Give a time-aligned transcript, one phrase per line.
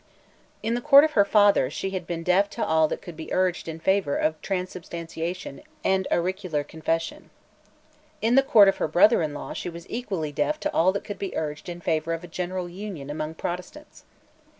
[0.63, 3.31] In the court of her father she had been deaf to all that could be
[3.31, 7.29] urged in favour of transubstantiation and auricular confession.
[8.19, 11.03] In the court of her brother in law she was equally deaf to all that
[11.03, 14.03] could be urged in favour of a general union among Protestants.